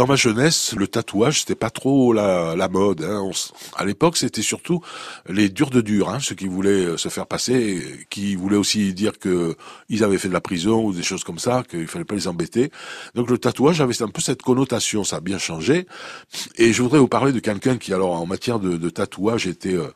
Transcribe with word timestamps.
dans 0.00 0.06
ma 0.06 0.16
jeunesse, 0.16 0.74
le 0.78 0.88
tatouage 0.88 1.40
c'était 1.40 1.54
pas 1.54 1.68
trop 1.68 2.14
la, 2.14 2.68
mode. 2.70 3.02
Hein. 3.02 3.30
à 3.76 3.84
l'époque, 3.84 4.16
c'était 4.16 4.40
surtout 4.40 4.80
les 5.28 5.50
durs 5.50 5.68
de 5.68 5.82
durs, 5.82 6.08
hein, 6.08 6.20
ceux 6.20 6.34
qui 6.34 6.46
voulaient 6.46 6.86
euh, 6.86 6.96
se 6.96 7.10
faire 7.10 7.26
passer, 7.26 8.06
qui 8.08 8.34
voulaient 8.34 8.56
aussi 8.56 8.94
dire 8.94 9.18
que 9.18 9.56
ils 9.90 10.02
avaient 10.02 10.16
fait 10.16 10.28
de 10.28 10.32
la 10.32 10.40
prison 10.40 10.82
ou 10.86 10.94
des 10.94 11.02
choses 11.02 11.22
comme 11.22 11.38
ça, 11.38 11.64
qu'il 11.68 11.86
fallait 11.86 12.06
pas 12.06 12.14
les 12.14 12.28
embêter. 12.28 12.70
Donc 13.14 13.28
le 13.28 13.36
tatouage 13.36 13.82
avait 13.82 14.00
un 14.00 14.08
peu 14.08 14.22
cette 14.22 14.40
connotation, 14.40 15.04
ça 15.04 15.16
a 15.16 15.20
bien 15.20 15.36
changé. 15.36 15.86
Et 16.56 16.72
je 16.72 16.80
voudrais 16.80 16.98
vous 16.98 17.08
parler 17.08 17.32
de 17.32 17.40
quelqu'un 17.40 17.76
qui, 17.76 17.92
alors 17.92 18.12
en 18.12 18.24
matière 18.24 18.58
de, 18.58 18.88
tatouage, 18.88 19.46
était 19.46 19.74
euh, 19.74 19.88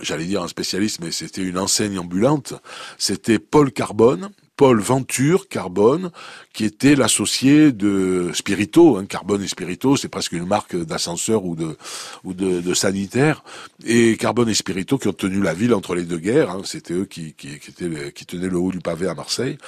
j'allais 0.00 0.24
dire 0.24 0.42
un 0.42 0.48
spécialiste, 0.48 1.00
mais 1.02 1.10
c'était 1.10 1.42
une 1.42 1.58
enseigne 1.58 1.98
ambulante. 1.98 2.54
C'était 2.96 3.38
Paul 3.38 3.72
Carbone, 3.72 4.30
Paul 4.56 4.80
Venture 4.80 5.48
Carbone, 5.48 6.10
qui 6.52 6.64
était 6.64 6.94
l'associé 6.94 7.72
de 7.72 8.30
Spirito. 8.34 8.96
Hein, 8.96 9.06
Carbone 9.06 9.42
et 9.42 9.48
Spirito, 9.48 9.96
c'est 9.96 10.08
presque 10.08 10.32
une 10.32 10.46
marque 10.46 10.76
d'ascenseur 10.76 11.44
ou 11.44 11.56
de 11.56 11.76
ou 12.22 12.34
de, 12.34 12.60
de, 12.60 12.74
sanitaire. 12.74 13.42
Et 13.84 14.16
Carbone 14.16 14.48
et 14.48 14.54
Spirito 14.54 14.96
qui 14.96 15.08
ont 15.08 15.12
tenu 15.12 15.42
la 15.42 15.54
ville 15.54 15.74
entre 15.74 15.96
les 15.96 16.04
deux 16.04 16.18
guerres. 16.18 16.50
Hein, 16.50 16.62
C'était 16.64 16.94
eux 16.94 17.04
qui, 17.04 17.34
qui, 17.34 17.58
qui, 17.58 17.70
étaient, 17.70 18.12
qui 18.12 18.26
tenaient 18.26 18.48
le 18.48 18.58
haut 18.58 18.70
du 18.70 18.78
pavé 18.78 19.08
à 19.08 19.14
Marseille. 19.14 19.58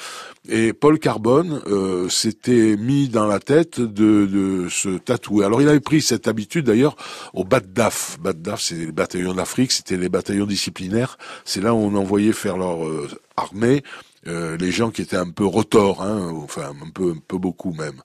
Et 0.49 0.73
Paul 0.73 1.01
Carbone 1.01 1.63
euh, 1.67 2.09
s'était 2.09 2.77
mis 2.77 3.09
dans 3.09 3.27
la 3.27 3.41
tête 3.41 3.81
de, 3.81 4.27
de 4.27 4.69
se 4.69 4.99
tatouer. 4.99 5.45
Alors 5.45 5.61
il 5.63 5.69
avait 5.69 5.81
pris 5.81 6.01
cette 6.01 6.29
habitude 6.29 6.67
d'ailleurs 6.67 6.97
au 7.35 7.43
BATDAF. 7.43 8.19
BATDAF, 8.21 8.61
c'est 8.61 8.77
les 8.77 8.93
bataillons 8.93 9.35
d'Afrique, 9.35 9.73
c'était 9.73 9.97
les 9.97 10.09
bataillons 10.09 10.47
disciplinaires. 10.47 11.19
C'est 11.45 11.61
là 11.61 11.75
où 11.75 11.79
on 11.79 11.95
envoyait 11.97 12.33
faire 12.33 12.57
leur 12.57 12.87
euh, 12.87 13.09
armée 13.37 13.83
euh, 14.27 14.57
les 14.57 14.71
gens 14.71 14.91
qui 14.91 15.03
étaient 15.03 15.17
un 15.17 15.31
peu 15.31 15.47
retors, 15.47 16.03
hein, 16.03 16.33
enfin 16.43 16.73
un 16.83 16.91
peu, 16.91 17.13
un 17.17 17.23
peu 17.27 17.39
beaucoup 17.39 17.73
même. 17.73 18.01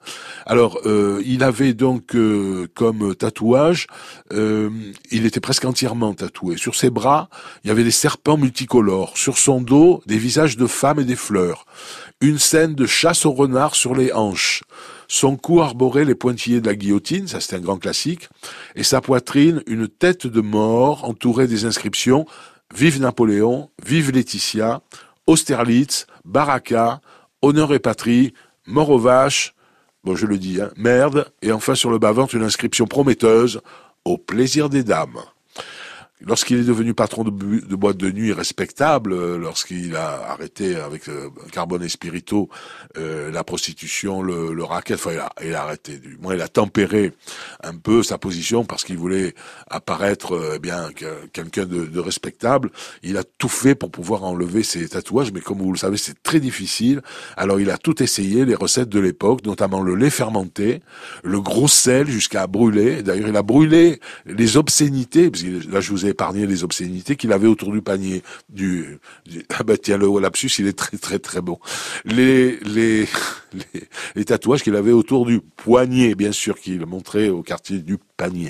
Alors, 0.46 0.80
euh, 0.86 1.22
il 1.26 1.44
avait 1.44 1.74
donc 1.74 2.16
euh, 2.16 2.68
comme 2.76 3.16
tatouage, 3.16 3.88
il 4.32 5.26
était 5.26 5.40
presque 5.40 5.66
entièrement 5.66 6.14
tatoué. 6.14 6.58
Sur 6.58 6.76
ses 6.76 6.90
bras, 6.90 7.30
il 7.64 7.68
y 7.68 7.72
avait 7.72 7.84
des 7.84 7.92
serpents 7.92 8.38
multicolores. 8.38 9.18
Sur 9.18 9.38
son 9.38 9.62
dos, 9.62 10.02
des 10.06 10.18
visages 10.18 10.58
de 10.58 10.68
femmes 10.68 11.00
et 11.00 11.06
des 11.06 11.16
fleurs. 11.16 11.66
Une 12.22 12.38
scène 12.38 12.76
de 12.76 12.86
chasse 12.86 13.26
au 13.26 13.32
renard 13.32 13.76
sur 13.76 13.96
les 13.96 14.14
hanches. 14.14 14.64
Son 15.08 15.36
cou 15.36 15.62
arborait 15.62 16.06
les 16.06 16.16
pointillés 16.16 16.62
de 16.62 16.68
la 16.68 16.76
guillotine, 16.76 17.28
ça 17.28 17.42
c'était 17.42 17.58
un 17.58 17.62
grand 17.62 17.78
classique, 17.78 18.30
et 18.76 18.84
sa 18.84 19.02
poitrine, 19.02 19.62
une 19.68 19.90
tête 19.90 20.26
de 20.26 20.40
mort 20.40 21.04
entourée 21.04 21.48
des 21.48 21.66
inscriptions 21.66 22.26
Vive 22.74 23.02
Napoléon, 23.02 23.70
vive 23.86 24.12
Laetitia, 24.12 24.82
Austerlitz, 25.28 26.08
Baraka, 26.26 27.02
Honneur 27.42 27.74
et 27.74 27.80
Patrie, 27.80 28.34
Mort 28.68 28.90
aux 28.90 29.00
vaches, 29.00 29.56
bon 30.04 30.16
je 30.16 30.26
le 30.26 30.38
dis, 30.38 30.62
hein, 30.62 30.72
merde, 30.76 31.32
et 31.42 31.52
enfin 31.52 31.76
sur 31.76 31.90
le 31.90 31.98
bas-ventre 31.98 32.36
une 32.36 32.44
inscription 32.44 32.86
prometteuse, 32.86 33.62
Au 34.06 34.18
plaisir 34.18 34.70
des 34.70 34.84
dames. 34.84 35.20
Lorsqu'il 36.24 36.60
est 36.60 36.64
devenu 36.64 36.94
patron 36.94 37.24
de, 37.24 37.32
boîte 37.76 37.98
de 37.98 38.12
nuit 38.12 38.32
respectable, 38.32 39.14
euh, 39.14 39.38
lorsqu'il 39.40 39.96
a 39.96 40.30
arrêté 40.30 40.76
avec 40.76 41.08
euh, 41.08 41.30
Carbone 41.52 41.84
et 41.84 41.90
Spirito 41.90 42.48
euh, 42.98 43.32
la 43.32 43.44
prostitution, 43.44 44.22
le, 44.22 44.54
le 44.54 44.64
racket, 44.64 45.00
enfin 45.00 45.12
il 45.44 45.56
a, 45.56 45.64
arrêté, 45.64 45.98
du 45.98 46.18
moins 46.22 46.36
il 46.36 46.42
a 46.42 46.48
tempéré 46.48 47.12
un 47.64 47.76
peu 47.76 48.04
sa 48.04 48.20
position 48.20 48.66
parce 48.66 48.84
qu'il 48.84 48.98
voulait 48.98 49.34
apparaître 49.68 50.54
eh 50.56 50.60
bien 50.60 50.90
quelqu'un 51.34 51.66
de, 51.66 51.86
de, 51.86 52.00
respectable. 52.00 52.70
Il 53.02 53.18
a 53.18 53.24
tout 53.24 53.50
fait 53.50 53.74
pour 53.74 53.90
pouvoir 53.90 54.24
enlever 54.24 54.62
ses 54.62 54.90
tatouages, 54.90 55.32
mais 55.32 55.42
comme 55.42 55.58
vous 55.58 55.72
le 55.72 55.78
savez, 55.78 55.98
c'est 55.98 56.22
très 56.22 56.40
difficile. 56.40 57.02
Alors 57.36 57.60
il 57.60 57.72
a 57.72 57.78
tout 57.78 58.04
essayé, 58.04 58.46
les 58.46 58.56
recettes 58.56 58.90
de 58.90 59.00
l'époque, 59.00 59.44
notamment 59.44 59.82
le 59.82 59.96
lait 59.96 60.12
fermenté, 60.12 60.82
le 61.24 61.42
gros 61.42 61.68
sel 61.68 62.08
jusqu'à 62.08 62.46
brûler. 62.46 63.02
D'ailleurs, 63.02 63.30
il 63.30 63.38
a 63.38 63.44
brûlé 63.44 64.00
les 64.28 64.58
obscénités, 64.58 65.32
parce 65.32 65.44
que 65.44 65.72
là 65.72 65.80
je 65.82 65.90
vous 65.90 66.06
ai 66.06 66.11
épargner 66.12 66.46
les 66.46 66.64
obscénités 66.64 67.16
qu'il 67.16 67.34
avait 67.34 67.48
autour 67.48 67.72
du 67.72 67.82
panier. 67.82 68.24
Du, 68.50 69.00
ah 69.50 69.64
bah 69.64 69.78
tiens, 69.78 69.98
le 69.98 70.20
lapsus, 70.20 70.52
il 70.60 70.68
est 70.68 70.78
très 70.78 70.98
très 70.98 71.20
très 71.20 71.42
bon. 71.42 71.60
Les, 72.06 72.58
les, 72.60 73.06
les, 73.54 73.84
les 74.16 74.26
tatouages 74.26 74.64
qu'il 74.64 74.76
avait 74.76 74.92
autour 74.92 75.26
du 75.26 75.40
poignet, 75.40 76.16
bien 76.16 76.32
sûr, 76.32 76.60
qu'il 76.60 76.86
montrait 76.86 77.30
au 77.30 77.44
quartier 77.44 77.80
du 77.80 77.98
panier. 78.18 78.50